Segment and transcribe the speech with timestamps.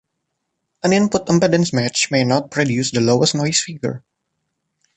[0.81, 4.03] An input impedance match may not produce the lowest noise figure.